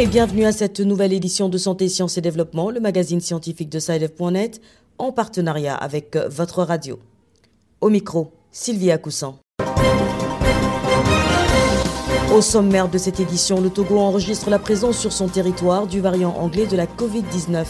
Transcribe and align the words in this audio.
et 0.00 0.06
bienvenue 0.06 0.46
à 0.46 0.52
cette 0.52 0.80
nouvelle 0.80 1.12
édition 1.12 1.50
de 1.50 1.58
Santé, 1.58 1.86
Sciences 1.86 2.16
et 2.16 2.22
Développement, 2.22 2.70
le 2.70 2.80
magazine 2.80 3.20
scientifique 3.20 3.68
de 3.68 3.78
SciDev.net, 3.78 4.62
en 4.96 5.12
partenariat 5.12 5.74
avec 5.74 6.16
votre 6.16 6.62
radio. 6.62 6.98
Au 7.82 7.90
micro, 7.90 8.32
Sylvia 8.50 8.96
Coussan. 8.96 9.36
Au 12.34 12.40
sommaire 12.40 12.88
de 12.88 12.96
cette 12.96 13.20
édition, 13.20 13.60
le 13.60 13.68
Togo 13.68 13.98
enregistre 13.98 14.48
la 14.48 14.58
présence 14.58 14.96
sur 14.98 15.12
son 15.12 15.28
territoire 15.28 15.86
du 15.86 16.00
variant 16.00 16.34
anglais 16.34 16.66
de 16.66 16.78
la 16.78 16.86
Covid-19. 16.86 17.66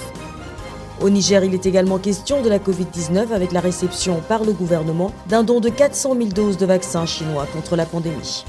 Au 1.00 1.10
Niger, 1.10 1.42
il 1.42 1.52
est 1.52 1.66
également 1.66 1.98
question 1.98 2.42
de 2.42 2.48
la 2.48 2.60
Covid-19 2.60 3.32
avec 3.32 3.50
la 3.50 3.58
réception 3.58 4.20
par 4.28 4.44
le 4.44 4.52
gouvernement 4.52 5.12
d'un 5.28 5.42
don 5.42 5.58
de 5.58 5.68
400 5.68 6.14
000 6.14 6.28
doses 6.28 6.58
de 6.58 6.66
vaccins 6.66 7.06
chinois 7.06 7.48
contre 7.52 7.74
la 7.74 7.86
pandémie. 7.86 8.44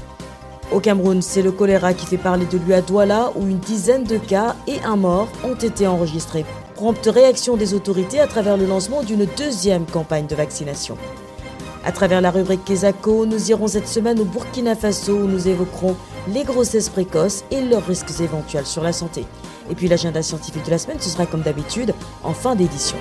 Au 0.72 0.80
Cameroun, 0.80 1.20
c'est 1.20 1.42
le 1.42 1.52
choléra 1.52 1.92
qui 1.92 2.06
fait 2.06 2.16
parler 2.16 2.46
de 2.46 2.56
lui 2.56 2.72
à 2.72 2.80
Douala 2.80 3.32
où 3.36 3.46
une 3.46 3.58
dizaine 3.58 4.04
de 4.04 4.16
cas 4.16 4.56
et 4.66 4.80
un 4.84 4.96
mort 4.96 5.28
ont 5.44 5.54
été 5.54 5.86
enregistrés. 5.86 6.46
Prompte 6.74 7.06
réaction 7.06 7.58
des 7.58 7.74
autorités 7.74 8.20
à 8.20 8.26
travers 8.26 8.56
le 8.56 8.64
lancement 8.64 9.02
d'une 9.02 9.26
deuxième 9.36 9.84
campagne 9.84 10.26
de 10.26 10.34
vaccination. 10.34 10.96
À 11.84 11.92
travers 11.92 12.22
la 12.22 12.30
rubrique 12.30 12.64
Kesako, 12.64 13.26
nous 13.26 13.50
irons 13.50 13.68
cette 13.68 13.88
semaine 13.88 14.18
au 14.18 14.24
Burkina 14.24 14.74
Faso 14.74 15.12
où 15.12 15.26
nous 15.26 15.46
évoquerons 15.46 15.94
les 16.28 16.44
grossesses 16.44 16.88
précoces 16.88 17.44
et 17.50 17.60
leurs 17.60 17.84
risques 17.84 18.20
éventuels 18.20 18.66
sur 18.66 18.82
la 18.82 18.94
santé. 18.94 19.26
Et 19.70 19.74
puis 19.74 19.88
l'agenda 19.88 20.22
scientifique 20.22 20.64
de 20.64 20.70
la 20.70 20.78
semaine, 20.78 21.00
ce 21.00 21.10
sera 21.10 21.26
comme 21.26 21.42
d'habitude 21.42 21.92
en 22.24 22.32
fin 22.32 22.54
d'édition. 22.54 22.96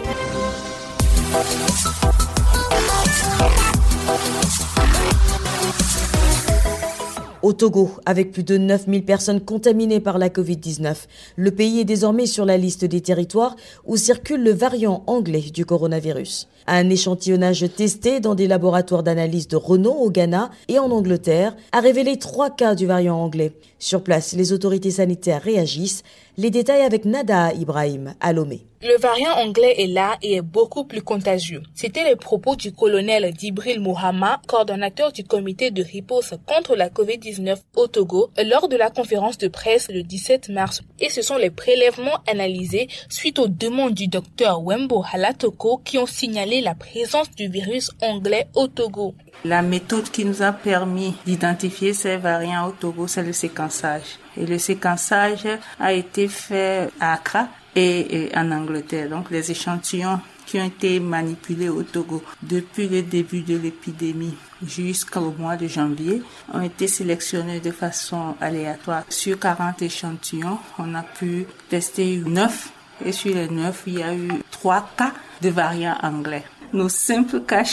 Au 7.51 7.53
Togo, 7.53 7.91
avec 8.05 8.31
plus 8.31 8.43
de 8.43 8.57
9000 8.57 9.03
personnes 9.03 9.41
contaminées 9.41 9.99
par 9.99 10.17
la 10.17 10.29
Covid-19, 10.29 10.95
le 11.35 11.51
pays 11.51 11.81
est 11.81 11.83
désormais 11.83 12.25
sur 12.25 12.45
la 12.45 12.55
liste 12.55 12.85
des 12.85 13.01
territoires 13.01 13.57
où 13.85 13.97
circule 13.97 14.41
le 14.41 14.53
variant 14.53 15.03
anglais 15.05 15.43
du 15.53 15.65
coronavirus. 15.65 16.47
Un 16.65 16.89
échantillonnage 16.89 17.65
testé 17.75 18.21
dans 18.21 18.35
des 18.35 18.47
laboratoires 18.47 19.03
d'analyse 19.03 19.49
de 19.49 19.57
Renault 19.57 19.97
au 19.99 20.09
Ghana 20.09 20.49
et 20.69 20.79
en 20.79 20.91
Angleterre 20.91 21.57
a 21.73 21.81
révélé 21.81 22.17
trois 22.17 22.51
cas 22.51 22.73
du 22.73 22.85
variant 22.85 23.21
anglais. 23.21 23.51
Sur 23.79 24.01
place, 24.01 24.31
les 24.31 24.53
autorités 24.53 24.91
sanitaires 24.91 25.41
réagissent. 25.41 26.03
Les 26.37 26.51
détails 26.51 26.83
avec 26.83 27.03
Nada 27.03 27.51
Ibrahim 27.51 28.13
à 28.21 28.31
Lomé. 28.31 28.63
Le 28.83 28.97
variant 28.97 29.33
anglais 29.35 29.75
est 29.77 29.85
là 29.85 30.17
et 30.23 30.37
est 30.37 30.41
beaucoup 30.41 30.85
plus 30.85 31.03
contagieux. 31.03 31.61
C'était 31.75 32.03
les 32.03 32.15
propos 32.15 32.55
du 32.55 32.71
colonel 32.71 33.31
Dibril 33.31 33.79
Mohamed, 33.79 34.39
coordonnateur 34.47 35.11
du 35.11 35.23
comité 35.23 35.69
de 35.69 35.83
riposte 35.83 36.39
contre 36.47 36.75
la 36.75 36.89
COVID-19 36.89 37.57
au 37.75 37.85
Togo, 37.85 38.31
lors 38.43 38.69
de 38.69 38.75
la 38.75 38.89
conférence 38.89 39.37
de 39.37 39.49
presse 39.49 39.87
le 39.91 40.01
17 40.01 40.49
mars. 40.49 40.81
Et 40.99 41.09
ce 41.11 41.21
sont 41.21 41.37
les 41.37 41.51
prélèvements 41.51 42.23
analysés 42.25 42.87
suite 43.07 43.37
aux 43.37 43.47
demandes 43.47 43.93
du 43.93 44.07
docteur 44.07 44.63
Wembo 44.63 45.03
Halatoko 45.13 45.77
qui 45.85 45.99
ont 45.99 46.07
signalé 46.07 46.61
la 46.61 46.73
présence 46.73 47.29
du 47.29 47.49
virus 47.49 47.91
anglais 48.01 48.47
au 48.55 48.65
Togo. 48.65 49.13
La 49.45 49.61
méthode 49.61 50.09
qui 50.09 50.25
nous 50.25 50.41
a 50.41 50.53
permis 50.53 51.13
d'identifier 51.27 51.93
ces 51.93 52.17
variants 52.17 52.69
au 52.69 52.71
Togo, 52.71 53.05
c'est 53.05 53.21
le 53.21 53.33
séquençage. 53.33 54.17
Et 54.37 54.47
le 54.47 54.57
séquençage 54.57 55.47
a 55.79 55.93
été 55.93 56.27
fait 56.27 56.89
à 56.99 57.13
Accra 57.13 57.47
et, 57.75 58.29
en 58.35 58.51
Angleterre. 58.51 59.09
Donc 59.09 59.29
les 59.31 59.51
échantillons 59.51 60.19
qui 60.45 60.59
ont 60.59 60.65
été 60.65 60.99
manipulés 60.99 61.69
au 61.69 61.83
Togo 61.83 62.23
depuis 62.41 62.87
le 62.89 63.03
début 63.03 63.41
de 63.41 63.55
l'épidémie 63.55 64.35
jusqu'au 64.65 65.33
mois 65.37 65.55
de 65.55 65.67
janvier 65.67 66.21
ont 66.53 66.61
été 66.61 66.87
sélectionnés 66.87 67.59
de 67.59 67.71
façon 67.71 68.35
aléatoire. 68.41 69.03
Sur 69.09 69.39
40 69.39 69.81
échantillons, 69.81 70.59
on 70.77 70.93
a 70.95 71.03
pu 71.03 71.45
tester 71.69 72.17
9 72.25 72.71
et 73.05 73.11
sur 73.11 73.33
les 73.33 73.49
9, 73.49 73.83
il 73.87 73.99
y 73.99 74.03
a 74.03 74.13
eu 74.13 74.29
3 74.51 74.89
cas 74.97 75.13
de 75.41 75.49
variants 75.49 75.97
anglais. 76.03 76.43
Nos 76.73 76.89
simples 76.89 77.41
cas 77.41 77.63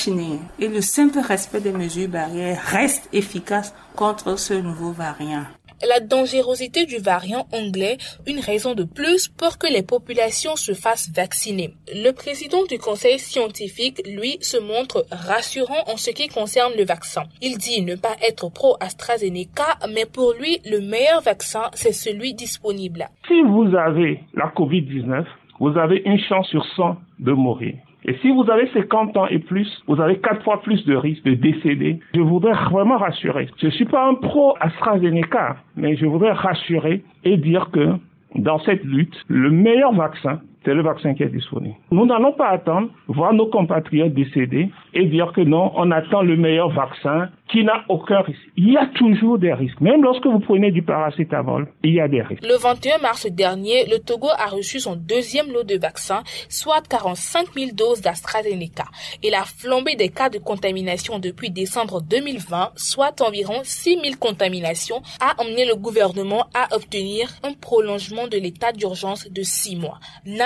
et 0.58 0.69
le 0.69 0.81
simple 0.81 1.20
respect 1.20 1.60
des 1.60 1.72
mesures 1.72 2.08
barrières 2.08 2.60
restent 2.64 3.08
efficaces 3.12 3.72
contre 3.94 4.37
ce 4.37 4.54
nouveau 4.54 4.91
variant 4.91 5.44
la 5.86 6.00
dangerosité 6.00 6.86
du 6.86 6.98
variant 6.98 7.46
anglais 7.52 7.98
une 8.26 8.40
raison 8.40 8.74
de 8.74 8.84
plus 8.84 9.28
pour 9.28 9.58
que 9.58 9.66
les 9.72 9.82
populations 9.82 10.56
se 10.56 10.72
fassent 10.72 11.10
vacciner. 11.14 11.74
Le 11.94 12.10
président 12.12 12.64
du 12.64 12.78
conseil 12.78 13.18
scientifique, 13.18 14.00
lui, 14.06 14.38
se 14.40 14.58
montre 14.58 15.06
rassurant 15.10 15.84
en 15.86 15.96
ce 15.96 16.10
qui 16.10 16.28
concerne 16.28 16.72
le 16.76 16.84
vaccin. 16.84 17.24
Il 17.42 17.58
dit 17.58 17.82
ne 17.82 17.94
pas 17.94 18.16
être 18.26 18.50
pro-AstraZeneca, 18.50 19.78
mais 19.92 20.06
pour 20.06 20.34
lui, 20.34 20.58
le 20.64 20.80
meilleur 20.80 21.20
vaccin, 21.22 21.70
c'est 21.74 21.92
celui 21.92 22.34
disponible. 22.34 23.06
Si 23.26 23.40
vous 23.42 23.74
avez 23.76 24.20
la 24.34 24.52
COVID-19, 24.56 25.24
vous 25.60 25.76
avez 25.76 26.02
une 26.04 26.20
chance 26.20 26.48
sur 26.48 26.64
100 26.76 26.96
de 27.18 27.32
mourir. 27.32 27.74
Et 28.08 28.16
si 28.22 28.30
vous 28.30 28.50
avez 28.50 28.66
50 28.69 29.19
ans 29.19 29.26
et 29.26 29.38
plus, 29.38 29.69
vous 29.86 30.00
avez 30.00 30.16
quatre 30.16 30.42
fois 30.42 30.62
plus 30.62 30.82
de 30.86 30.96
risques 30.96 31.24
de 31.24 31.34
décéder. 31.34 32.00
Je 32.14 32.22
voudrais 32.22 32.54
vraiment 32.70 32.96
rassurer. 32.96 33.50
Je 33.58 33.66
ne 33.66 33.70
suis 33.70 33.84
pas 33.84 34.08
un 34.08 34.14
pro 34.14 34.56
AstraZeneca, 34.60 35.58
mais 35.76 35.94
je 35.94 36.06
voudrais 36.06 36.32
rassurer 36.32 37.04
et 37.24 37.36
dire 37.36 37.69
que 37.70 37.96
dans 38.34 38.60
cette 38.60 38.82
lutte, 38.82 39.14
le 39.28 39.50
meilleur 39.50 39.92
vaccin, 39.92 40.41
c'est 40.64 40.74
le 40.74 40.82
vaccin 40.82 41.14
qui 41.14 41.22
est 41.22 41.28
disponible. 41.28 41.76
Nous 41.91 42.06
n'allons 42.06 42.32
pas 42.32 42.48
attendre, 42.48 42.91
voir 43.06 43.32
nos 43.32 43.46
compatriotes 43.46 44.12
décéder 44.12 44.70
et 44.94 45.06
dire 45.06 45.32
que 45.32 45.41
non, 45.41 45.72
on 45.76 45.91
attend 45.91 46.22
le 46.22 46.36
meilleur 46.36 46.70
vaccin 46.70 47.28
qui 47.50 47.64
n'a 47.64 47.84
aucun 47.88 48.20
risque. 48.20 48.41
Il 48.56 48.72
y 48.72 48.76
a 48.76 48.86
toujours 48.86 49.38
des 49.38 49.52
risques. 49.52 49.80
Même 49.80 50.02
lorsque 50.02 50.26
vous 50.26 50.41
prenez 50.41 50.70
du 50.70 50.82
paracétamol, 50.82 51.69
il 51.82 51.94
y 51.94 52.00
a 52.00 52.08
des 52.08 52.22
risques. 52.22 52.44
Le 52.44 52.56
21 52.58 52.98
mars 52.98 53.26
dernier, 53.30 53.86
le 53.86 53.98
Togo 53.98 54.28
a 54.28 54.46
reçu 54.50 54.80
son 54.80 54.96
deuxième 54.96 55.50
lot 55.52 55.64
de 55.64 55.78
vaccins, 55.78 56.22
soit 56.48 56.86
45 56.86 57.54
000 57.54 57.70
doses 57.75 58.02
d'AstraZeneca. 58.02 58.84
Et 59.22 59.30
la 59.30 59.44
flambée 59.44 59.96
des 59.96 60.10
cas 60.10 60.28
de 60.28 60.38
contamination 60.38 61.19
depuis 61.19 61.50
décembre 61.50 62.02
2020, 62.02 62.72
soit 62.76 63.20
environ 63.22 63.60
6 63.62 63.98
000 64.02 64.16
contaminations, 64.20 65.00
a 65.20 65.40
emmené 65.42 65.64
le 65.64 65.75
gouvernement 65.75 66.46
à 66.54 66.75
obtenir 66.76 67.30
un 67.42 67.54
prolongement 67.54 68.28
de 68.28 68.36
l'état 68.36 68.72
d'urgence 68.72 69.30
de 69.30 69.42
6 69.42 69.76
mois. 69.76 69.98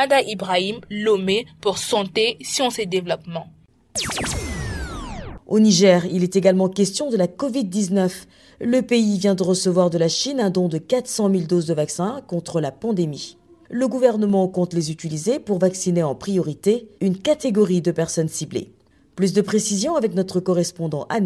Nada 0.03 0.21
Ibrahim, 0.21 0.81
Lomé, 0.91 1.47
pour 1.61 1.79
Santé, 1.79 2.37
Sciences 2.41 2.81
et 2.81 2.87
Développement. 2.87 3.47
Au 5.47 5.61
Niger, 5.61 6.07
il 6.07 6.25
est 6.25 6.35
également 6.35 6.69
question 6.69 7.09
de 7.09 7.17
la 7.17 7.29
Covid-19. 7.29 8.11
Le 8.61 8.83
pays 8.83 9.17
vient 9.19 9.37
de 9.37 9.45
recevoir 9.45 9.91
de 9.91 9.99
la 9.99 10.09
Chine 10.09 10.41
un 10.41 10.51
don 10.51 10.67
de 10.67 10.79
400 10.79 11.31
000 11.31 11.43
doses 11.45 11.67
de 11.67 11.75
vaccins 11.75 12.21
contre 12.27 12.61
la 12.61 12.73
pandémie. 12.73 13.37
Le 13.71 13.87
gouvernement 13.87 14.49
compte 14.49 14.75
les 14.75 14.91
utiliser 14.91 15.39
pour 15.39 15.61
vacciner 15.61 16.03
en 16.03 16.17
priorité 16.17 16.89
une 17.01 17.17
catégorie 17.17 17.81
de 17.81 17.93
personnes 17.93 18.29
ciblées. 18.29 18.73
Plus 19.15 19.33
de 19.33 19.41
précisions 19.41 19.95
avec 19.95 20.17
notre 20.17 20.41
correspondant 20.41 21.07
à 21.11 21.21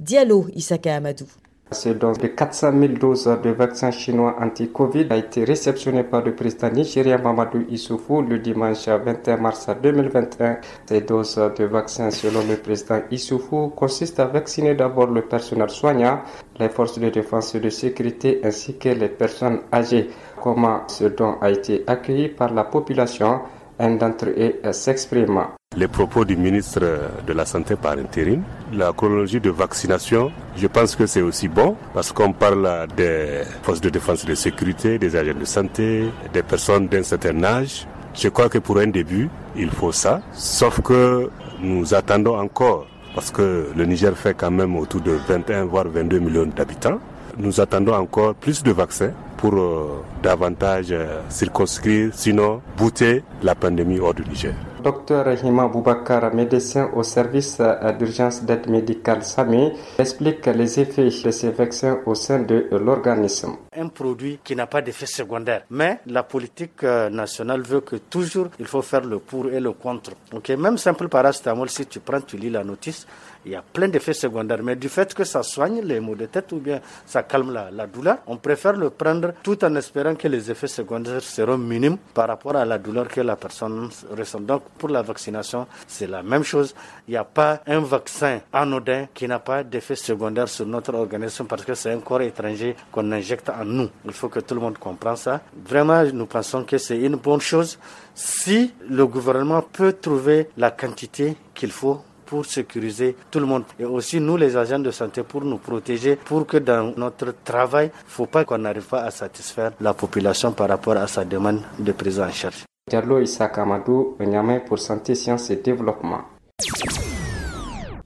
Diallo 0.00 0.48
Isaka 0.56 0.96
Amadou. 0.96 1.26
Ce 1.72 1.88
don 1.90 2.10
de 2.12 2.26
400 2.26 2.72
000 2.80 2.94
doses 2.94 3.30
de 3.44 3.50
vaccins 3.50 3.92
chinois 3.92 4.34
anti-Covid 4.40 5.06
a 5.10 5.16
été 5.16 5.44
réceptionné 5.44 6.02
par 6.02 6.20
le 6.24 6.34
président 6.34 6.68
nigérien 6.68 7.18
Mamadou 7.18 7.64
Issoufou 7.70 8.22
le 8.22 8.40
dimanche 8.40 8.88
21 8.88 9.36
mars 9.36 9.68
2021. 9.80 10.58
Ces 10.86 11.02
doses 11.02 11.40
de 11.56 11.64
vaccins, 11.64 12.10
selon 12.10 12.40
le 12.48 12.56
président 12.56 12.98
Issoufou, 13.12 13.68
consistent 13.68 14.18
à 14.18 14.26
vacciner 14.26 14.74
d'abord 14.74 15.06
le 15.06 15.22
personnel 15.22 15.70
soignant, 15.70 16.22
les 16.58 16.70
forces 16.70 16.98
de 16.98 17.08
défense 17.08 17.54
et 17.54 17.60
de 17.60 17.70
sécurité 17.70 18.40
ainsi 18.42 18.76
que 18.76 18.88
les 18.88 19.08
personnes 19.08 19.60
âgées. 19.72 20.10
Comment 20.42 20.88
ce 20.88 21.04
don 21.04 21.36
a 21.40 21.50
été 21.52 21.84
accueilli 21.86 22.30
par 22.30 22.52
la 22.52 22.64
population? 22.64 23.42
Un 23.82 23.96
d'entre 23.96 24.26
eux 24.28 24.72
s'exprime 24.72 25.40
les 25.76 25.88
propos 25.88 26.24
du 26.26 26.36
ministre 26.36 26.80
de 27.26 27.32
la 27.32 27.46
Santé 27.46 27.76
par 27.76 27.92
intérim. 27.92 28.42
La 28.74 28.92
chronologie 28.92 29.40
de 29.40 29.50
vaccination, 29.50 30.32
je 30.56 30.66
pense 30.66 30.96
que 30.96 31.06
c'est 31.06 31.22
aussi 31.22 31.46
bon 31.48 31.76
parce 31.94 32.10
qu'on 32.12 32.32
parle 32.32 32.68
des 32.96 33.42
forces 33.62 33.80
de 33.80 33.88
défense 33.88 34.24
et 34.24 34.26
de 34.26 34.34
sécurité, 34.34 34.98
des 34.98 35.14
agents 35.16 35.38
de 35.38 35.44
santé, 35.44 36.06
des 36.34 36.42
personnes 36.42 36.88
d'un 36.88 37.04
certain 37.04 37.42
âge. 37.44 37.86
Je 38.14 38.28
crois 38.28 38.48
que 38.48 38.58
pour 38.58 38.78
un 38.78 38.88
début, 38.88 39.30
il 39.56 39.70
faut 39.70 39.92
ça. 39.92 40.20
Sauf 40.32 40.80
que 40.82 41.30
nous 41.62 41.94
attendons 41.94 42.36
encore 42.36 42.86
parce 43.14 43.30
que 43.30 43.68
le 43.74 43.84
Niger 43.86 44.14
fait 44.18 44.34
quand 44.34 44.50
même 44.50 44.76
autour 44.76 45.00
de 45.00 45.12
21 45.12 45.64
voire 45.66 45.86
22 45.88 46.18
millions 46.18 46.46
d'habitants. 46.54 46.98
Nous 47.38 47.60
attendons 47.60 47.94
encore 47.94 48.34
plus 48.34 48.62
de 48.62 48.72
vaccins 48.72 49.12
pour 49.40 49.54
euh, 49.54 50.02
davantage 50.22 50.88
euh, 50.92 51.20
circonscrire, 51.30 52.10
sinon 52.12 52.60
bouter 52.76 53.24
la 53.42 53.54
pandémie 53.54 53.98
hors 53.98 54.12
du 54.14 54.22
Niger. 54.28 54.54
Docteur 54.82 55.26
Hima 55.44 55.66
Boubacar, 55.68 56.32
médecin 56.34 56.90
au 56.94 57.02
service 57.02 57.58
euh, 57.60 57.92
d'urgence 57.92 58.42
d'aide 58.44 58.68
médicale 58.68 59.22
SAMI, 59.22 59.72
explique 59.98 60.46
les 60.46 60.80
effets 60.80 61.04
de 61.24 61.30
ces 61.30 61.50
vaccins 61.50 61.98
au 62.06 62.14
sein 62.14 62.40
de 62.40 62.68
l'organisme. 62.72 63.56
un 63.76 63.88
produit 63.88 64.38
qui 64.42 64.56
n'a 64.56 64.66
pas 64.66 64.82
d'effet 64.82 65.06
secondaire. 65.06 65.62
Mais 65.70 66.00
la 66.06 66.22
politique 66.22 66.82
euh, 66.84 67.08
nationale 67.10 67.62
veut 67.62 67.80
que 67.80 67.96
toujours 67.96 68.48
il 68.58 68.66
faut 68.66 68.82
faire 68.82 69.02
le 69.04 69.18
pour 69.18 69.46
et 69.50 69.60
le 69.60 69.72
contre. 69.72 70.12
Ok, 70.32 70.48
même 70.50 70.78
simple 70.78 71.08
paracétamol, 71.08 71.68
si 71.70 71.86
tu 71.86 72.00
prends, 72.00 72.20
tu 72.20 72.36
lis 72.36 72.50
la 72.50 72.64
notice, 72.64 73.06
il 73.44 73.52
y 73.52 73.54
a 73.54 73.62
plein 73.62 73.88
d'effets 73.88 74.12
secondaires. 74.12 74.62
Mais 74.62 74.76
du 74.76 74.88
fait 74.88 75.12
que 75.14 75.24
ça 75.24 75.42
soigne 75.42 75.80
les 75.82 76.00
maux 76.00 76.14
de 76.14 76.26
tête 76.26 76.52
ou 76.52 76.56
bien 76.56 76.80
ça 77.06 77.22
calme 77.22 77.52
la, 77.52 77.86
douleur, 77.86 78.18
on 78.26 78.36
préfère 78.36 78.74
le 78.74 78.90
prendre 78.90 79.32
tout 79.42 79.64
en 79.64 79.74
espérant 79.76 80.14
que 80.14 80.28
les 80.28 80.50
effets 80.50 80.66
secondaires 80.66 81.22
seront 81.22 81.58
minimes 81.58 81.96
par 82.14 82.28
rapport 82.28 82.56
à 82.56 82.64
la 82.64 82.78
douleur 82.78 83.08
que 83.08 83.20
la 83.20 83.36
personne 83.36 83.88
ressent. 84.16 84.40
Donc 84.40 84.62
pour 84.78 84.88
la 84.88 85.02
vaccination, 85.02 85.66
c'est 85.86 86.06
la 86.06 86.22
même 86.22 86.44
chose. 86.44 86.74
Il 87.08 87.12
n'y 87.12 87.16
a 87.16 87.24
pas 87.24 87.60
un 87.66 87.80
vaccin 87.80 88.40
anodin 88.52 89.06
qui 89.12 89.26
n'a 89.26 89.38
pas 89.38 89.62
d'effet 89.64 89.96
secondaire 89.96 90.48
sur 90.48 90.66
notre 90.66 90.94
organisme 90.94 91.46
parce 91.46 91.64
que 91.64 91.74
c'est 91.74 91.92
un 91.92 92.00
corps 92.00 92.22
étranger 92.22 92.76
qu'on 92.92 93.10
injecte 93.12 93.48
en 93.50 93.64
nous. 93.64 93.88
Il 94.04 94.12
faut 94.12 94.28
que 94.28 94.40
tout 94.40 94.54
le 94.54 94.60
monde 94.60 94.78
comprenne 94.78 95.16
ça. 95.16 95.40
Vraiment, 95.66 96.04
nous 96.04 96.26
pensons 96.26 96.64
que 96.64 96.78
c'est 96.78 96.98
une 96.98 97.16
bonne 97.16 97.40
chose 97.40 97.78
si 98.14 98.74
le 98.88 99.06
gouvernement 99.06 99.62
peut 99.62 99.94
trouver 99.94 100.48
la 100.56 100.70
quantité 100.70 101.36
qu'il 101.54 101.70
faut 101.70 102.02
pour 102.30 102.46
sécuriser 102.46 103.16
tout 103.28 103.40
le 103.40 103.46
monde. 103.46 103.64
Et 103.80 103.84
aussi 103.84 104.20
nous, 104.20 104.36
les 104.36 104.56
agents 104.56 104.78
de 104.78 104.92
santé, 104.92 105.24
pour 105.24 105.44
nous 105.44 105.58
protéger, 105.58 106.14
pour 106.14 106.46
que 106.46 106.58
dans 106.58 106.94
notre 106.96 107.34
travail, 107.42 107.90
il 107.92 108.04
ne 108.06 108.10
faut 108.10 108.26
pas 108.26 108.44
qu'on 108.44 108.58
n'arrive 108.58 108.86
pas 108.86 109.02
à 109.02 109.10
satisfaire 109.10 109.72
la 109.80 109.94
population 109.94 110.52
par 110.52 110.68
rapport 110.68 110.96
à 110.96 111.08
sa 111.08 111.24
demande 111.24 111.60
de 111.80 111.90
prise 111.90 112.20
en 112.20 112.30
charge. 112.30 112.64
Diallo 112.88 113.20
Issa 113.20 113.48
Kamadou, 113.48 114.16
Niamey 114.20 114.60
pour 114.60 114.78
Santé, 114.78 115.16
Sciences 115.16 115.50
et 115.50 115.56
Développement. 115.56 116.20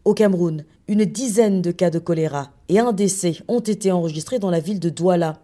Au 0.06 0.14
Cameroun, 0.14 0.64
une 0.88 1.04
dizaine 1.04 1.60
de 1.60 1.70
cas 1.70 1.90
de 1.90 1.98
choléra 1.98 2.48
et 2.70 2.78
un 2.78 2.92
décès 2.92 3.36
ont 3.46 3.60
été 3.60 3.92
enregistrés 3.92 4.38
dans 4.38 4.50
la 4.50 4.60
ville 4.60 4.80
de 4.80 4.88
Douala. 4.88 5.34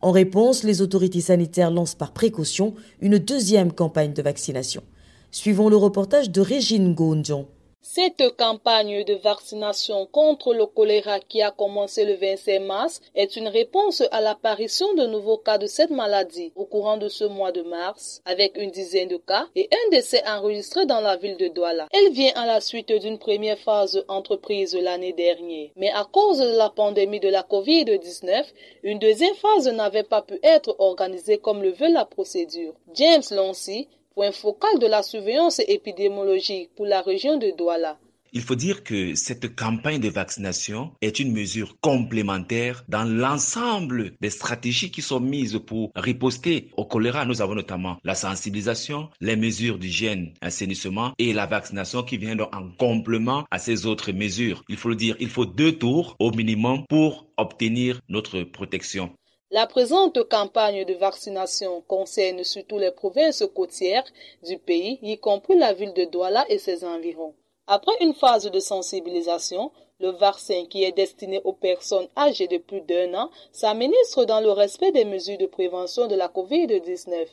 En 0.00 0.10
réponse, 0.10 0.64
les 0.64 0.82
autorités 0.82 1.20
sanitaires 1.20 1.70
lancent 1.70 1.94
par 1.94 2.10
précaution 2.12 2.74
une 3.00 3.18
deuxième 3.18 3.70
campagne 3.72 4.12
de 4.12 4.22
vaccination. 4.22 4.82
Suivons 5.30 5.68
le 5.68 5.76
reportage 5.76 6.30
de 6.30 6.40
Régine 6.40 6.94
Gondjon. 6.94 7.46
Cette 7.86 8.34
campagne 8.38 9.04
de 9.04 9.12
vaccination 9.12 10.06
contre 10.06 10.54
le 10.54 10.64
choléra 10.64 11.20
qui 11.20 11.42
a 11.42 11.50
commencé 11.50 12.06
le 12.06 12.14
25 12.14 12.58
mars 12.60 13.02
est 13.14 13.36
une 13.36 13.46
réponse 13.46 14.02
à 14.10 14.22
l'apparition 14.22 14.94
de 14.94 15.06
nouveaux 15.06 15.36
cas 15.36 15.58
de 15.58 15.66
cette 15.66 15.90
maladie 15.90 16.50
au 16.56 16.64
courant 16.64 16.96
de 16.96 17.10
ce 17.10 17.24
mois 17.24 17.52
de 17.52 17.60
mars, 17.60 18.22
avec 18.24 18.56
une 18.56 18.70
dizaine 18.70 19.08
de 19.08 19.18
cas 19.18 19.48
et 19.54 19.68
un 19.70 19.90
décès 19.90 20.26
enregistré 20.26 20.86
dans 20.86 21.00
la 21.00 21.16
ville 21.16 21.36
de 21.36 21.48
Douala. 21.48 21.86
Elle 21.92 22.10
vient 22.12 22.32
à 22.36 22.46
la 22.46 22.62
suite 22.62 22.90
d'une 22.90 23.18
première 23.18 23.58
phase 23.58 24.02
entreprise 24.08 24.74
l'année 24.74 25.12
dernière. 25.12 25.68
Mais 25.76 25.90
à 25.90 26.06
cause 26.10 26.38
de 26.38 26.56
la 26.56 26.70
pandémie 26.70 27.20
de 27.20 27.28
la 27.28 27.42
COVID-19, 27.42 28.46
une 28.82 28.98
deuxième 28.98 29.34
phase 29.34 29.68
n'avait 29.68 30.04
pas 30.04 30.22
pu 30.22 30.38
être 30.42 30.74
organisée 30.78 31.36
comme 31.36 31.62
le 31.62 31.72
veut 31.72 31.92
la 31.92 32.06
procédure. 32.06 32.72
James 32.94 33.22
Loncy, 33.30 33.88
point 34.14 34.32
focal 34.32 34.78
de 34.78 34.86
la 34.86 35.02
surveillance 35.02 35.60
épidémiologique 35.66 36.70
pour 36.76 36.86
la 36.86 37.02
région 37.02 37.36
de 37.36 37.50
Douala. 37.56 37.98
Il 38.36 38.42
faut 38.42 38.56
dire 38.56 38.82
que 38.82 39.14
cette 39.14 39.54
campagne 39.54 40.00
de 40.00 40.08
vaccination 40.08 40.90
est 41.00 41.20
une 41.20 41.32
mesure 41.32 41.76
complémentaire 41.80 42.84
dans 42.88 43.04
l'ensemble 43.04 44.12
des 44.20 44.30
stratégies 44.30 44.90
qui 44.90 45.02
sont 45.02 45.20
mises 45.20 45.60
pour 45.64 45.92
riposter 45.94 46.68
au 46.76 46.84
choléra. 46.84 47.26
Nous 47.26 47.42
avons 47.42 47.54
notamment 47.54 47.96
la 48.02 48.16
sensibilisation, 48.16 49.08
les 49.20 49.36
mesures 49.36 49.78
d'hygiène, 49.78 50.32
assainissement 50.40 51.12
et 51.18 51.32
la 51.32 51.46
vaccination 51.46 52.02
qui 52.02 52.16
vient 52.16 52.36
en 52.40 52.70
complément 52.76 53.44
à 53.52 53.60
ces 53.60 53.86
autres 53.86 54.10
mesures. 54.10 54.64
Il 54.68 54.78
faut 54.78 54.88
le 54.88 54.96
dire, 54.96 55.14
il 55.20 55.28
faut 55.28 55.46
deux 55.46 55.78
tours 55.78 56.16
au 56.18 56.32
minimum 56.32 56.84
pour 56.88 57.28
obtenir 57.36 58.00
notre 58.08 58.42
protection. 58.42 59.12
La 59.54 59.68
présente 59.68 60.20
campagne 60.28 60.84
de 60.84 60.94
vaccination 60.94 61.80
concerne 61.82 62.42
surtout 62.42 62.80
les 62.80 62.90
provinces 62.90 63.44
côtières 63.54 64.02
du 64.42 64.58
pays, 64.58 64.98
y 65.00 65.16
compris 65.16 65.56
la 65.56 65.72
ville 65.72 65.92
de 65.92 66.06
Douala 66.06 66.44
et 66.48 66.58
ses 66.58 66.84
environs. 66.84 67.36
Après 67.68 67.94
une 68.00 68.14
phase 68.14 68.50
de 68.50 68.58
sensibilisation, 68.58 69.70
le 70.04 70.10
vaccin 70.10 70.66
qui 70.68 70.84
est 70.84 70.92
destiné 70.92 71.40
aux 71.44 71.54
personnes 71.54 72.08
âgées 72.16 72.46
de 72.46 72.58
plus 72.58 72.82
d'un 72.82 73.14
an 73.14 73.30
s'administre 73.52 74.26
dans 74.26 74.40
le 74.40 74.50
respect 74.50 74.92
des 74.92 75.06
mesures 75.06 75.38
de 75.38 75.46
prévention 75.46 76.06
de 76.06 76.14
la 76.14 76.28
COVID-19. 76.28 77.26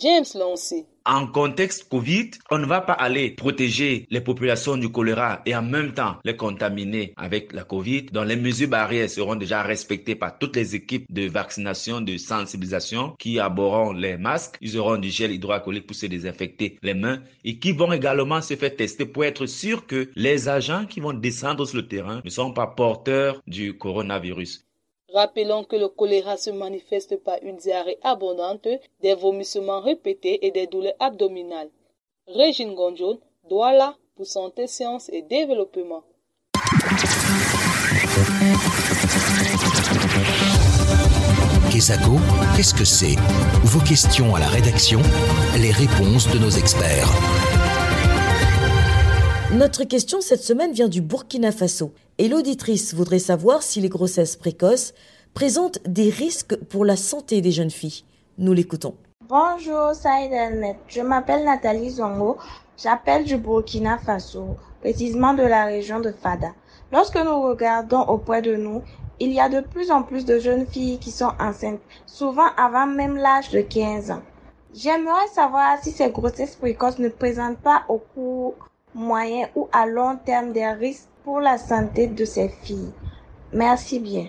James 0.00 0.26
Loncy. 0.34 0.84
En 1.04 1.26
contexte 1.26 1.88
Covid, 1.88 2.32
on 2.50 2.58
ne 2.58 2.66
va 2.66 2.82
pas 2.82 2.92
aller 2.92 3.30
protéger 3.30 4.06
les 4.10 4.20
populations 4.20 4.76
du 4.76 4.90
choléra 4.90 5.40
et 5.46 5.56
en 5.56 5.62
même 5.62 5.94
temps 5.94 6.16
les 6.22 6.36
contaminer 6.36 7.14
avec 7.16 7.54
la 7.54 7.64
Covid. 7.64 8.02
Donc 8.12 8.26
les 8.26 8.36
mesures 8.36 8.68
barrières 8.68 9.08
seront 9.08 9.34
déjà 9.34 9.62
respectées 9.62 10.14
par 10.14 10.38
toutes 10.38 10.54
les 10.56 10.74
équipes 10.74 11.10
de 11.10 11.26
vaccination, 11.26 12.02
de 12.02 12.18
sensibilisation 12.18 13.14
qui 13.18 13.40
aborderont 13.40 13.92
les 13.92 14.18
masques. 14.18 14.58
Ils 14.60 14.76
auront 14.76 14.98
du 14.98 15.08
gel 15.08 15.32
hydroalcoolique 15.32 15.86
pour 15.86 15.96
se 15.96 16.04
désinfecter 16.04 16.76
les 16.82 16.92
mains 16.92 17.22
et 17.42 17.58
qui 17.58 17.72
vont 17.72 17.90
également 17.90 18.42
se 18.42 18.54
faire 18.54 18.76
tester 18.76 19.06
pour 19.06 19.24
être 19.24 19.46
sûr 19.46 19.86
que 19.86 20.10
les 20.14 20.50
agents 20.50 20.84
qui 20.84 21.00
vont 21.00 21.14
descendre 21.14 21.64
sur 21.64 21.78
le 21.78 21.88
terrain 21.88 22.17
ne 22.24 22.30
sont 22.30 22.52
pas 22.52 22.66
porteurs 22.66 23.40
du 23.46 23.76
coronavirus. 23.76 24.64
Rappelons 25.14 25.64
que 25.64 25.76
le 25.76 25.88
choléra 25.88 26.36
se 26.36 26.50
manifeste 26.50 27.16
par 27.22 27.38
une 27.42 27.56
diarrhée 27.56 27.98
abondante, 28.02 28.68
des 29.00 29.14
vomissements 29.14 29.80
répétés 29.80 30.46
et 30.46 30.50
des 30.50 30.66
douleurs 30.66 30.94
abdominales. 31.00 31.70
Régine 32.26 32.74
Gonjon, 32.74 33.18
Douala 33.48 33.96
pour 34.16 34.26
Santé, 34.26 34.66
Sciences 34.66 35.08
et 35.08 35.22
Développement. 35.22 36.02
Kesago, 41.72 42.16
qu'est-ce 42.54 42.74
que 42.74 42.84
c'est? 42.84 43.16
Vos 43.62 43.80
questions 43.80 44.34
à 44.34 44.40
la 44.40 44.48
rédaction, 44.48 45.00
les 45.56 45.70
réponses 45.70 46.28
de 46.30 46.38
nos 46.38 46.50
experts. 46.50 47.08
Notre 49.52 49.84
question 49.84 50.20
cette 50.20 50.42
semaine 50.42 50.72
vient 50.72 50.88
du 50.88 51.00
Burkina 51.00 51.52
Faso 51.52 51.92
et 52.18 52.28
l'auditrice 52.28 52.94
voudrait 52.94 53.20
savoir 53.20 53.62
si 53.62 53.80
les 53.80 53.88
grossesses 53.88 54.36
précoces 54.36 54.92
présentent 55.34 55.78
des 55.86 56.10
risques 56.10 56.56
pour 56.64 56.84
la 56.84 56.96
santé 56.96 57.40
des 57.40 57.52
jeunes 57.52 57.70
filles. 57.70 58.04
Nous 58.38 58.52
l'écoutons. 58.52 58.96
Bonjour 59.28 59.94
Saïd 59.94 60.32
je 60.88 61.00
m'appelle 61.00 61.44
Nathalie 61.44 61.90
Zongo, 61.90 62.38
j'appelle 62.76 63.24
du 63.24 63.36
Burkina 63.36 63.98
Faso, 63.98 64.56
précisément 64.80 65.34
de 65.34 65.42
la 65.42 65.66
région 65.66 66.00
de 66.00 66.10
Fada. 66.10 66.52
Lorsque 66.90 67.16
nous 67.16 67.42
regardons 67.42 68.02
auprès 68.02 68.42
de 68.42 68.56
nous, 68.56 68.82
il 69.20 69.32
y 69.32 69.40
a 69.40 69.48
de 69.48 69.60
plus 69.60 69.90
en 69.90 70.02
plus 70.02 70.24
de 70.24 70.38
jeunes 70.38 70.66
filles 70.66 70.98
qui 70.98 71.10
sont 71.10 71.32
enceintes, 71.38 71.80
souvent 72.06 72.48
avant 72.56 72.86
même 72.86 73.16
l'âge 73.16 73.50
de 73.50 73.60
15 73.60 74.10
ans. 74.12 74.22
J'aimerais 74.74 75.26
savoir 75.32 75.78
si 75.82 75.90
ces 75.90 76.10
grossesses 76.10 76.56
précoces 76.56 76.98
ne 76.98 77.08
présentent 77.08 77.58
pas 77.58 77.82
au 77.88 77.98
cours 77.98 78.54
moyen 78.94 79.48
ou 79.54 79.68
à 79.72 79.86
long 79.86 80.18
terme 80.24 80.52
des 80.52 80.66
risques 80.66 81.07
pour 81.24 81.40
la 81.40 81.58
santé 81.58 82.06
de 82.06 82.24
ces 82.24 82.48
filles. 82.48 82.92
Merci 83.52 83.98
bien. 84.00 84.28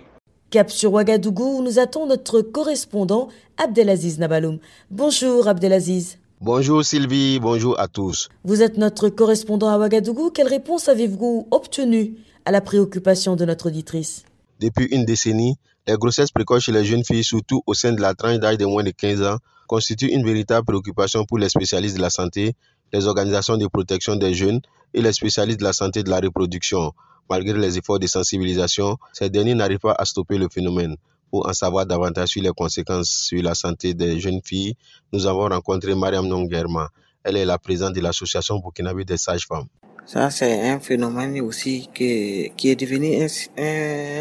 Cap 0.50 0.72
sur 0.72 0.93
Ouagadougou, 0.93 1.62
nous 1.62 1.77
attend 1.77 2.08
notre 2.08 2.41
correspondant 2.41 3.27
Abdelaziz 3.58 4.17
Nabaloum. 4.17 4.60
Bonjour 4.89 5.48
Abdelaziz. 5.48 6.17
Bonjour 6.41 6.84
Sylvie, 6.84 7.39
bonjour 7.39 7.79
à 7.79 7.88
tous. 7.88 8.29
Vous 8.43 8.62
êtes 8.62 8.77
notre 8.77 9.10
correspondant 9.10 9.67
à 9.67 9.77
Ouagadougou. 9.77 10.31
Quelle 10.31 10.48
réponse 10.48 10.88
avez-vous 10.89 11.48
obtenue 11.51 12.15
à 12.46 12.51
la 12.51 12.62
préoccupation 12.62 13.36
de 13.36 13.46
notre 13.46 13.67
auditrice? 13.67 14.24
Depuis 14.60 14.86
une 14.86 15.05
décennie, 15.05 15.55
les 15.88 15.98
grossesses 15.98 16.31
précoces 16.31 16.63
chez 16.63 16.72
les 16.72 16.86
jeunes 16.86 17.03
filles, 17.03 17.24
surtout 17.24 17.62
au 17.67 17.74
sein 17.74 17.91
de 17.91 18.01
la 18.01 18.13
tranche 18.13 18.39
d'âge 18.39 18.58
de 18.58 18.65
moins 18.65 18.84
de 18.84 18.91
15 18.91 19.22
ans, 19.24 19.38
constituent 19.67 20.12
une 20.12 20.25
véritable 20.25 20.65
préoccupation 20.65 21.25
pour 21.25 21.38
les 21.38 21.50
spécialistes 21.50 21.98
de 21.98 22.01
la 22.01 22.10
santé 22.10 22.55
les 22.93 23.08
organisations 23.08 23.58
de 23.58 23.67
protection 23.67 24.15
des 24.15 24.34
jeunes 24.34 24.62
et 24.93 25.01
les 25.01 25.13
spécialistes 25.13 25.60
de 25.60 25.65
la 25.65 25.74
santé 25.74 26.03
de 26.03 26.10
la 26.10 26.19
reproduction. 26.19 26.93
Malgré 27.29 27.58
les 27.58 27.77
efforts 27.77 28.00
de 28.00 28.08
sensibilisation, 28.08 28.98
ces 29.13 29.29
derniers 29.29 29.53
n'arrivent 29.53 29.79
pas 29.79 29.96
à 29.98 30.05
stopper 30.05 30.38
le 30.38 30.50
phénomène. 30.50 30.96
Pour 31.29 31.48
en 31.48 31.53
savoir 31.53 31.86
davantage 31.86 32.29
sur 32.29 32.41
les 32.41 32.50
conséquences 32.50 33.10
sur 33.10 33.43
la 33.43 33.53
santé 33.53 33.93
des 33.93 34.19
jeunes 34.19 34.41
filles, 34.43 34.75
nous 35.13 35.27
avons 35.27 35.48
rencontré 35.48 35.93
Mariam 35.93 36.27
Nongerma. 36.27 36.89
Elle 37.24 37.38
est 37.38 37.46
la 37.46 37.60
présidente 37.60 37.93
de 37.93 38.01
l'association 38.01 38.58
burkinabé 38.58 39.05
des 39.05 39.17
sages-femmes. 39.17 39.67
Ça, 40.08 40.31
c'est 40.31 40.67
un 40.69 40.79
phénomène 40.79 41.39
aussi 41.41 41.88
qui, 41.93 42.51
qui 42.58 42.69
est 42.69 42.75
devenu 42.75 43.22
un, 43.22 43.27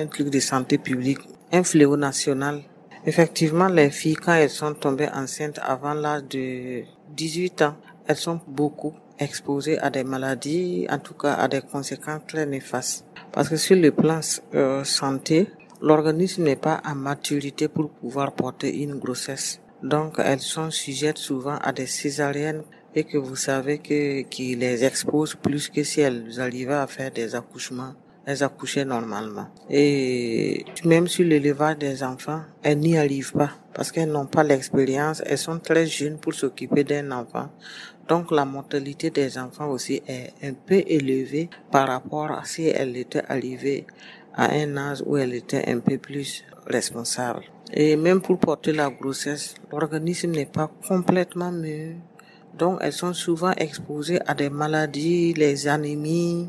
un 0.03 0.07
truc 0.07 0.29
de 0.29 0.39
santé 0.39 0.77
publique, 0.77 1.21
un 1.51 1.63
fléau 1.63 1.97
national. 1.97 2.61
Effectivement, 3.07 3.69
les 3.69 3.91
filles, 3.91 4.17
quand 4.17 4.35
elles 4.35 4.51
sont 4.51 4.75
tombées 4.75 5.09
enceintes 5.09 5.59
avant 5.63 5.95
l'âge 5.95 6.25
de 6.29 6.83
18 7.17 7.63
ans, 7.63 7.77
elles 8.09 8.17
sont 8.17 8.41
beaucoup 8.49 8.95
exposées 9.19 9.79
à 9.79 9.91
des 9.91 10.03
maladies, 10.03 10.87
en 10.91 10.99
tout 10.99 11.15
cas 11.15 11.35
à 11.35 11.47
des 11.47 11.61
conséquences 11.61 12.23
très 12.27 12.47
néfastes. 12.47 13.05
Parce 13.33 13.49
que 13.50 13.57
sur 13.57 13.77
le 13.77 13.93
plan 13.93 14.21
euh, 14.55 14.83
santé, 14.85 15.49
l'organisme 15.83 16.45
n'est 16.45 16.57
pas 16.57 16.81
à 16.83 16.95
maturité 16.95 17.69
pour 17.69 17.91
pouvoir 17.91 18.33
porter 18.33 18.83
une 18.83 18.99
grossesse. 18.99 19.61
Donc 19.83 20.15
elles 20.19 20.41
sont 20.41 20.71
sujettes 20.71 21.19
souvent 21.19 21.59
à 21.59 21.73
des 21.73 21.87
césariennes 21.87 22.62
et 22.95 23.05
que 23.05 23.19
vous 23.19 23.37
savez 23.37 23.79
que 23.79 24.23
qui 24.23 24.57
les 24.57 24.85
expose 24.85 25.35
plus 25.35 25.69
que 25.69 25.85
si 25.85 26.00
elles 26.00 26.41
arrivaient 26.41 26.75
à 26.75 26.87
faire 26.87 27.12
des 27.12 27.35
accouchements 27.35 27.95
elles 28.29 28.45
accouchaient 28.45 28.85
normalement. 28.85 29.47
Et 29.71 30.67
même 30.85 31.09
sur 31.09 31.25
l'élevage 31.25 31.79
des 31.79 32.03
enfants, 32.03 32.43
elles 32.62 32.79
n'y 32.79 32.99
arrivent 32.99 33.33
pas 33.33 33.53
parce 33.73 33.91
qu'elles 33.91 34.11
n'ont 34.11 34.27
pas 34.27 34.43
l'expérience, 34.43 35.23
elles 35.25 35.38
sont 35.38 35.59
très 35.59 35.87
jeunes 35.87 36.19
pour 36.19 36.35
s'occuper 36.35 36.85
d'un 36.85 37.11
enfant. 37.11 37.49
Donc 38.09 38.31
la 38.31 38.47
mortalité 38.47 39.11
des 39.11 39.37
enfants 39.37 39.69
aussi 39.69 40.03
est 40.07 40.33
un 40.43 40.55
peu 40.55 40.83
élevée 40.87 41.50
par 41.71 41.88
rapport 41.88 42.31
à 42.31 42.43
si 42.45 42.65
elles 42.65 42.97
étaient 42.97 43.25
arrivées 43.29 43.87
à 44.35 44.50
un 44.53 44.77
âge 44.79 45.03
où 45.05 45.19
elles 45.19 45.35
étaient 45.35 45.71
un 45.71 45.81
peu 45.81 45.99
plus 45.99 46.43
responsables. 46.67 47.45
Et 47.71 47.97
même 47.97 48.23
pour 48.23 48.38
porter 48.38 48.73
la 48.73 48.88
grossesse, 48.88 49.55
l'organisme 49.71 50.31
n'est 50.31 50.47
pas 50.47 50.71
complètement 50.87 51.53
mieux. 51.53 51.97
Donc 52.57 52.79
elles 52.81 52.95
sont 52.95 53.12
souvent 53.12 53.53
exposées 53.53 54.21
à 54.27 54.35
des 54.35 54.49
maladies, 54.49 55.35
les 55.35 55.69
anémies, 55.69 56.49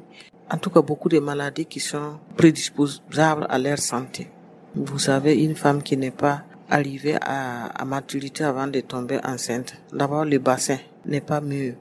en 0.49 0.57
tout 0.57 0.69
cas 0.69 0.81
beaucoup 0.81 1.09
de 1.09 1.19
maladies 1.19 1.65
qui 1.65 1.81
sont 1.81 2.19
prédisposables 2.37 3.45
à 3.49 3.59
leur 3.59 3.79
santé. 3.79 4.29
Vous 4.75 4.99
savez, 4.99 5.43
une 5.43 5.55
femme 5.55 5.83
qui 5.83 5.97
n'est 5.97 6.11
pas 6.11 6.43
arrivée 6.69 7.17
à 7.19 7.83
maturité 7.85 8.45
avant 8.45 8.67
de 8.67 8.79
tomber 8.79 9.19
enceinte, 9.25 9.75
d'abord 9.91 10.23
le 10.23 10.37
bassin 10.37 10.77
n'est 11.09 11.21
pas 11.21 11.41
mieux. 11.41 11.75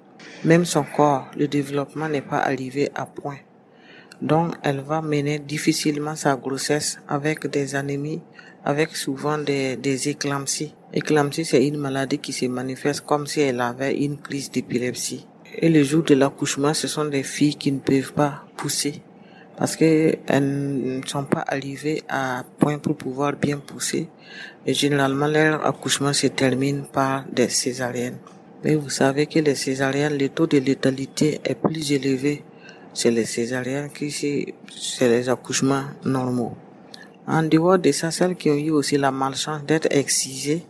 Même 0.45 0.65
son 0.65 0.85
corps, 0.85 1.29
le 1.37 1.47
développement 1.47 2.09
n'est 2.09 2.23
pas 2.23 2.39
arrivé 2.39 2.91
à 2.95 3.07
point. 3.07 3.39
Donc 4.21 4.55
elle 4.63 4.81
va 4.81 5.01
mener 5.01 5.39
difficilement 5.39 6.17
sa 6.17 6.35
grossesse 6.37 6.99
avec 7.09 7.47
des 7.47 7.77
anémies, 7.77 8.21
avec 8.65 8.97
souvent 8.97 9.39
des, 9.39 9.77
des 9.77 10.09
éclampsies. 10.09 10.75
Éclampsie, 10.93 11.45
c'est 11.45 11.67
une 11.67 11.79
maladie 11.79 12.19
qui 12.19 12.33
se 12.33 12.47
manifeste 12.47 13.03
comme 13.03 13.27
si 13.27 13.41
elle 13.41 13.61
avait 13.61 13.97
une 13.97 14.17
crise 14.17 14.51
d'épilepsie. 14.51 15.27
Et 15.57 15.69
le 15.69 15.83
jour 15.85 16.03
de 16.03 16.15
l'accouchement, 16.15 16.75
ce 16.75 16.89
sont 16.89 17.05
des 17.05 17.23
filles 17.23 17.57
qui 17.57 17.71
ne 17.71 17.79
peuvent 17.79 18.13
pas 18.13 18.45
pousser 18.57 19.03
parce 19.59 19.75
qu'elles 19.75 20.21
ne 20.41 21.01
sont 21.05 21.25
pas 21.25 21.45
arrivées 21.47 22.03
à 22.09 22.45
point 22.59 22.79
pour 22.79 22.97
pouvoir 22.97 23.33
bien 23.33 23.59
pousser. 23.59 24.09
Et 24.65 24.73
généralement, 24.73 25.27
leur 25.27 25.67
accouchement 25.67 26.13
se 26.13 26.29
termine 26.29 26.85
par 26.93 27.25
des 27.33 27.49
césariennes. 27.49 28.19
Mais 28.65 28.75
vous 28.75 28.91
savez 28.91 29.27
que 29.27 29.39
les 29.39 29.55
césariennes, 29.55 30.19
le 30.19 30.29
taux 30.29 30.47
de 30.47 30.59
létalité 30.59 31.41
est 31.45 31.55
plus 31.55 31.93
élevé 31.93 32.43
chez 32.95 33.11
les 33.11 33.25
césariennes 33.25 33.91
que 33.91 34.09
chez 34.09 34.55
les 35.01 35.29
accouchements 35.29 35.85
normaux. 36.05 36.57
En 37.27 37.43
dehors 37.43 37.79
de 37.79 37.93
ça, 37.93 38.11
celles 38.11 38.37
qui 38.37 38.51
ont 38.51 38.57
eu 38.57 38.71
aussi 38.71 38.97
la 38.97 39.11
malchance 39.11 39.65
d'être 39.65 39.89
excisées, 39.91 40.65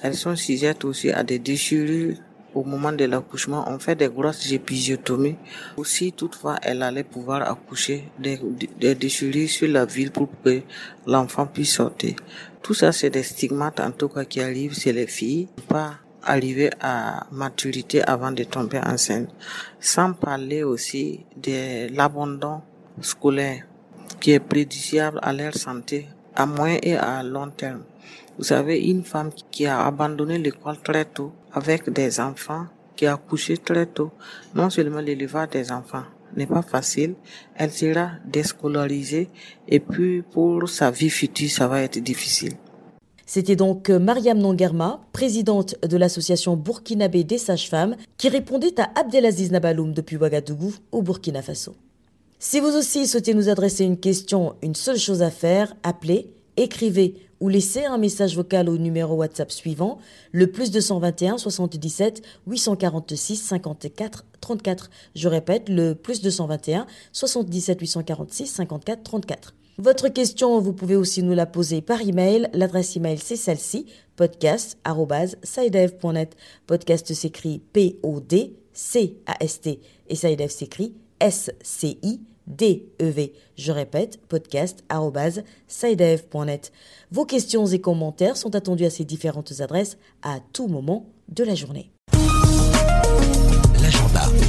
elles 0.00 0.14
sont 0.14 0.34
sujettes 0.36 0.84
aussi 0.84 1.10
à 1.10 1.22
des 1.22 1.38
déchirures 1.38 2.16
au 2.54 2.64
moment 2.64 2.92
de 2.92 3.04
l'accouchement, 3.04 3.64
on 3.68 3.78
fait 3.78 3.94
des 3.94 4.08
grosses 4.08 4.50
épisiotomies. 4.50 5.36
Aussi, 5.76 6.12
toutefois, 6.12 6.56
elle 6.62 6.82
allait 6.82 7.04
pouvoir 7.04 7.48
accoucher 7.48 8.04
des, 8.18 8.40
des 8.80 8.94
déchirures 8.94 9.48
sur 9.48 9.68
la 9.68 9.84
ville 9.84 10.10
pour 10.10 10.28
que 10.44 10.62
l'enfant 11.06 11.46
puisse 11.46 11.74
sortir. 11.74 12.16
Tout 12.62 12.74
ça, 12.74 12.90
c'est 12.90 13.10
des 13.10 13.22
stigmates, 13.22 13.80
en 13.80 13.90
tout 13.92 14.08
cas, 14.08 14.24
qui 14.24 14.40
arrivent 14.40 14.74
chez 14.74 14.92
les 14.92 15.06
filles, 15.06 15.48
pas 15.68 15.94
arriver 16.22 16.70
à 16.80 17.26
maturité 17.30 18.02
avant 18.02 18.32
de 18.32 18.44
tomber 18.44 18.78
enceinte. 18.78 19.28
Sans 19.80 20.12
parler 20.12 20.62
aussi 20.62 21.24
de 21.36 21.94
l'abandon 21.94 22.60
scolaire 23.00 23.64
qui 24.20 24.32
est 24.32 24.40
préjudiciable 24.40 25.18
à 25.22 25.32
leur 25.32 25.54
santé 25.54 26.08
à 26.34 26.46
moyen 26.46 26.78
et 26.82 26.94
à 26.94 27.22
long 27.22 27.50
terme. 27.50 27.82
Vous 28.38 28.44
savez, 28.44 28.78
une 28.78 29.02
femme 29.04 29.30
qui 29.50 29.66
a 29.66 29.84
abandonné 29.84 30.38
l'école 30.38 30.78
très 30.78 31.04
tôt 31.04 31.32
avec 31.52 31.90
des 31.90 32.20
enfants, 32.20 32.66
qui 32.94 33.06
a 33.06 33.14
accouché 33.14 33.58
très 33.58 33.86
tôt, 33.86 34.12
non 34.54 34.70
seulement 34.70 35.00
l'élevage 35.00 35.50
des 35.50 35.72
enfants 35.72 36.04
n'est 36.36 36.46
pas 36.46 36.62
facile, 36.62 37.14
elle 37.56 37.72
sera 37.72 38.10
déscolarisée 38.24 39.28
et 39.66 39.80
puis 39.80 40.22
pour 40.22 40.68
sa 40.68 40.90
vie 40.90 41.10
future, 41.10 41.50
ça 41.50 41.66
va 41.66 41.82
être 41.82 41.98
difficile. 41.98 42.54
C'était 43.30 43.56
donc 43.56 43.90
Mariam 43.90 44.38
Nongerma, 44.38 45.02
présidente 45.12 45.76
de 45.86 45.98
l'association 45.98 46.56
burkinabé 46.56 47.24
des 47.24 47.36
sages-femmes, 47.36 47.94
qui 48.16 48.30
répondait 48.30 48.80
à 48.80 48.90
Abdelaziz 48.98 49.52
Nabaloum 49.52 49.92
depuis 49.92 50.16
Ouagadougou 50.16 50.72
au 50.92 51.02
Burkina 51.02 51.42
Faso. 51.42 51.74
Si 52.38 52.58
vous 52.58 52.74
aussi 52.74 53.06
souhaitez 53.06 53.34
nous 53.34 53.50
adresser 53.50 53.84
une 53.84 53.98
question, 53.98 54.54
une 54.62 54.74
seule 54.74 54.96
chose 54.96 55.20
à 55.20 55.30
faire, 55.30 55.76
appelez, 55.82 56.32
écrivez 56.56 57.16
ou 57.40 57.50
laissez 57.50 57.84
un 57.84 57.98
message 57.98 58.34
vocal 58.34 58.70
au 58.70 58.78
numéro 58.78 59.16
WhatsApp 59.16 59.52
suivant, 59.52 59.98
le 60.32 60.46
plus 60.46 60.70
221 60.70 61.36
77 61.36 62.22
846 62.46 63.36
54 63.36 64.24
34. 64.40 64.90
Je 65.14 65.28
répète, 65.28 65.68
le 65.68 65.92
plus 65.92 66.22
221 66.22 66.86
77 67.12 67.78
846 67.78 68.46
54 68.46 69.02
34. 69.02 69.54
Votre 69.80 70.08
question, 70.08 70.60
vous 70.60 70.72
pouvez 70.72 70.96
aussi 70.96 71.22
nous 71.22 71.34
la 71.34 71.46
poser 71.46 71.82
par 71.82 72.00
email. 72.00 72.48
L'adresse 72.52 72.96
email, 72.96 73.18
c'est 73.18 73.36
celle-ci, 73.36 73.86
podcast.sidev.net. 74.16 76.36
Podcast 76.66 77.14
s'écrit 77.14 77.60
P-O-D-C-A-S-T 77.72 79.80
et 80.08 80.16
Sidev 80.16 80.50
s'écrit 80.50 80.94
S-C-I 81.20 82.20
D-E-V. 82.48 83.32
Je 83.56 83.70
répète, 83.70 84.18
podcast.sidev.net. 84.28 86.72
Vos 87.12 87.24
questions 87.24 87.66
et 87.66 87.80
commentaires 87.80 88.36
sont 88.36 88.56
attendus 88.56 88.84
à 88.84 88.90
ces 88.90 89.04
différentes 89.04 89.60
adresses 89.60 89.96
à 90.22 90.40
tout 90.52 90.66
moment 90.66 91.06
de 91.28 91.44
la 91.44 91.54
journée. 91.54 91.92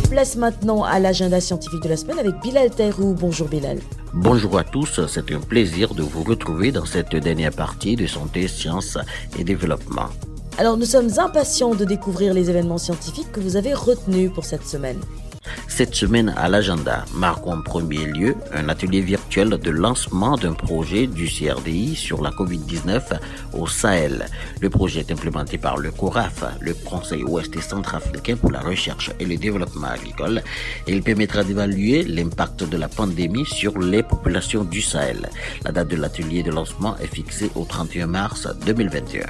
Place 0.09 0.37
maintenant 0.37 0.83
à 0.83 0.97
l'agenda 0.99 1.39
scientifique 1.39 1.83
de 1.83 1.89
la 1.89 1.97
semaine 1.97 2.17
avec 2.17 2.33
Bilal 2.41 2.71
Tairou. 2.71 3.13
Bonjour 3.13 3.47
Bilal. 3.47 3.77
Bonjour 4.15 4.57
à 4.57 4.63
tous, 4.63 5.01
c'est 5.07 5.31
un 5.31 5.39
plaisir 5.39 5.93
de 5.93 6.01
vous 6.01 6.23
retrouver 6.23 6.71
dans 6.71 6.85
cette 6.85 7.15
dernière 7.15 7.51
partie 7.51 7.95
de 7.95 8.07
Santé, 8.07 8.47
Sciences 8.47 8.97
et 9.37 9.43
Développement. 9.43 10.07
Alors 10.57 10.77
nous 10.77 10.85
sommes 10.85 11.11
impatients 11.19 11.75
de 11.75 11.85
découvrir 11.85 12.33
les 12.33 12.49
événements 12.49 12.79
scientifiques 12.79 13.31
que 13.31 13.39
vous 13.39 13.55
avez 13.55 13.75
retenus 13.75 14.31
pour 14.33 14.45
cette 14.45 14.65
semaine. 14.65 14.99
Cette 15.67 15.95
semaine 15.95 16.33
à 16.37 16.49
l'agenda 16.49 17.05
marque 17.13 17.47
en 17.47 17.61
premier 17.61 18.05
lieu 18.05 18.35
un 18.53 18.69
atelier 18.69 19.01
virtuel 19.01 19.49
de 19.49 19.69
lancement 19.69 20.35
d'un 20.35 20.53
projet 20.53 21.07
du 21.07 21.27
CRDI 21.27 21.95
sur 21.95 22.21
la 22.21 22.31
COVID-19 22.31 23.19
au 23.53 23.67
Sahel. 23.67 24.25
Le 24.61 24.69
projet 24.69 25.01
est 25.01 25.11
implémenté 25.11 25.57
par 25.57 25.77
le 25.77 25.91
CORAF, 25.91 26.43
le 26.59 26.73
Conseil 26.73 27.23
ouest 27.23 27.55
et 27.55 27.61
centrafricain 27.61 28.35
pour 28.35 28.51
la 28.51 28.59
recherche 28.59 29.11
et 29.19 29.25
le 29.25 29.37
développement 29.37 29.87
agricole, 29.87 30.41
il 30.87 31.01
permettra 31.01 31.43
d'évaluer 31.43 32.03
l'impact 32.03 32.63
de 32.63 32.77
la 32.77 32.87
pandémie 32.87 33.45
sur 33.45 33.77
les 33.79 34.03
populations 34.03 34.63
du 34.63 34.81
Sahel. 34.81 35.29
La 35.63 35.71
date 35.71 35.89
de 35.89 35.95
l'atelier 35.95 36.43
de 36.43 36.51
lancement 36.51 36.97
est 36.97 37.13
fixée 37.13 37.51
au 37.55 37.65
31 37.65 38.07
mars 38.07 38.47
2021. 38.65 39.25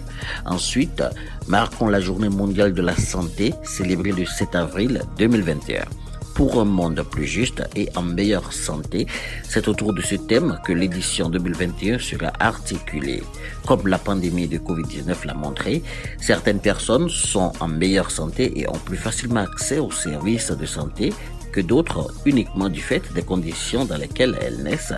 Ensuite, 0.46 1.04
marquons 1.48 1.88
la 1.88 2.00
journée 2.00 2.30
mondiale 2.30 2.74
de 2.74 2.82
la 2.82 2.96
santé, 2.96 3.54
célébrée 3.64 4.12
le 4.12 4.26
7 4.26 4.56
avril 4.56 5.02
2021 5.18 6.09
pour 6.40 6.62
un 6.62 6.64
monde 6.64 7.04
plus 7.04 7.26
juste 7.26 7.64
et 7.76 7.90
en 7.98 8.02
meilleure 8.02 8.54
santé. 8.54 9.08
C'est 9.44 9.68
autour 9.68 9.92
de 9.92 10.02
ce 10.02 10.16
thème 10.16 10.58
que 10.66 10.72
l'édition 10.72 11.30
2021 11.30 12.00
sera 12.00 12.32
articulée. 12.40 13.22
Comme 13.68 13.90
la 13.90 13.98
pandémie 13.98 14.48
de 14.48 14.58
Covid-19 14.58 15.26
l'a 15.26 15.34
montré, 15.34 15.84
certaines 16.22 16.62
personnes 16.62 17.10
sont 17.10 17.52
en 17.60 17.68
meilleure 17.68 18.10
santé 18.10 18.58
et 18.58 18.70
ont 18.70 18.82
plus 18.86 18.96
facilement 18.96 19.42
accès 19.42 19.80
aux 19.80 19.92
services 19.92 20.52
de 20.52 20.66
santé 20.66 21.12
que 21.52 21.60
d'autres 21.60 22.10
uniquement 22.26 22.70
du 22.70 22.80
fait 22.80 23.12
des 23.14 23.24
conditions 23.24 23.84
dans 23.84 23.98
lesquelles 23.98 24.38
elles 24.42 24.64
naissent, 24.64 24.94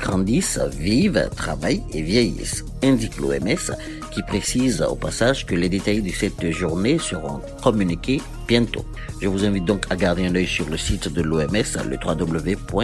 grandissent, 0.00 0.58
vivent, 0.76 1.28
travaillent 1.36 1.82
et 1.92 2.02
vieillissent, 2.02 2.64
indique 2.82 3.18
l'OMS 3.18 3.74
qui 4.10 4.22
précise 4.22 4.82
au 4.82 4.96
passage 4.96 5.46
que 5.46 5.54
les 5.54 5.68
détails 5.68 6.02
de 6.02 6.10
cette 6.10 6.50
journée 6.50 6.98
seront 6.98 7.40
communiqués 7.62 8.20
bientôt. 8.48 8.84
Je 9.20 9.28
vous 9.28 9.44
invite 9.44 9.66
donc 9.66 9.84
à 9.90 9.96
garder 9.96 10.26
un 10.26 10.34
œil 10.34 10.46
sur 10.46 10.68
le 10.68 10.76
site 10.76 11.12
de 11.12 11.22
l'OMS, 11.22 11.48
le 11.88 11.98
www.who.int. 12.04 12.80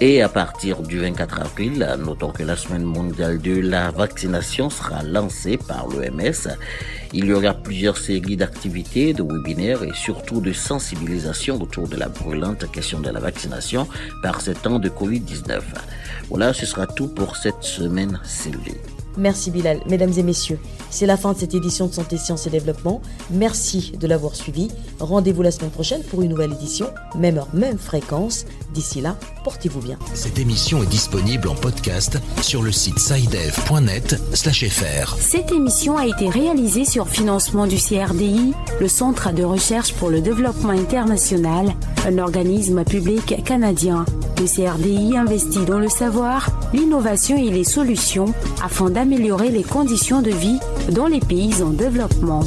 Et 0.00 0.20
à 0.20 0.28
partir 0.28 0.82
du 0.82 0.98
24 0.98 1.40
avril, 1.40 1.96
notons 1.98 2.30
que 2.30 2.42
la 2.42 2.54
semaine 2.54 2.84
mondiale 2.84 3.40
de 3.40 3.60
la 3.60 3.90
vaccination 3.90 4.68
sera 4.68 5.02
lancée 5.02 5.56
par 5.56 5.86
l'OMS. 5.88 6.48
Il 7.14 7.24
y 7.24 7.32
aura 7.32 7.54
plusieurs 7.54 7.96
séries 7.96 8.36
d'activités, 8.36 9.14
de 9.14 9.22
webinaires 9.22 9.82
et 9.82 9.94
surtout 9.94 10.42
de 10.42 10.52
sensibilisation 10.52 11.60
autour 11.62 11.88
de 11.88 11.96
la 11.96 12.08
brûlante 12.08 12.70
question 12.70 13.00
de 13.00 13.08
la 13.08 13.20
vaccination 13.20 13.88
par 14.22 14.42
ce 14.42 14.50
temps 14.50 14.78
de 14.78 14.90
Covid-19. 14.90 15.62
Voilà, 16.28 16.52
ce 16.52 16.66
sera 16.66 16.86
tout 16.86 17.08
pour 17.08 17.36
cette 17.36 17.62
semaine, 17.62 18.20
Sylvie. 18.22 18.95
Merci 19.16 19.50
Bilal. 19.50 19.80
Mesdames 19.88 20.12
et 20.16 20.22
messieurs, 20.22 20.60
c'est 20.90 21.06
la 21.06 21.16
fin 21.16 21.32
de 21.32 21.38
cette 21.38 21.54
édition 21.54 21.86
de 21.86 21.94
Santé, 21.94 22.18
Sciences 22.18 22.46
et 22.46 22.50
Développement. 22.50 23.00
Merci 23.30 23.92
de 23.98 24.06
l'avoir 24.06 24.36
suivi. 24.36 24.68
Rendez-vous 25.00 25.42
la 25.42 25.50
semaine 25.50 25.70
prochaine 25.70 26.02
pour 26.02 26.22
une 26.22 26.30
nouvelle 26.30 26.52
édition, 26.52 26.86
même 27.18 27.38
heure, 27.38 27.48
même 27.52 27.78
fréquence. 27.78 28.46
D'ici 28.74 29.00
là, 29.00 29.16
portez-vous 29.44 29.80
bien. 29.80 29.98
Cette 30.14 30.38
émission 30.38 30.82
est 30.82 30.86
disponible 30.86 31.48
en 31.48 31.54
podcast 31.54 32.18
sur 32.42 32.62
le 32.62 32.72
site 32.72 32.98
sidev.net/fr. 32.98 35.16
Cette 35.18 35.52
émission 35.52 35.96
a 35.96 36.06
été 36.06 36.28
réalisée 36.28 36.84
sur 36.84 37.08
financement 37.08 37.66
du 37.66 37.76
CRDI, 37.76 38.52
le 38.80 38.88
Centre 38.88 39.32
de 39.32 39.44
recherche 39.44 39.94
pour 39.94 40.10
le 40.10 40.20
développement 40.20 40.70
international, 40.70 41.74
un 42.06 42.18
organisme 42.18 42.84
public 42.84 43.42
canadien. 43.44 44.04
Le 44.38 44.44
CRDI 44.44 45.16
investit 45.16 45.64
dans 45.64 45.78
le 45.78 45.88
savoir, 45.88 46.50
l'innovation 46.74 47.38
et 47.38 47.50
les 47.50 47.64
solutions 47.64 48.34
afin 48.62 48.90
d'améliorer 48.90 49.05
les 49.14 49.62
conditions 49.62 50.20
de 50.20 50.30
vie 50.30 50.58
dans 50.90 51.06
les 51.06 51.20
pays 51.20 51.62
en 51.62 51.70
développement. 51.70 52.42